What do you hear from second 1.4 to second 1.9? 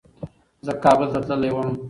وم.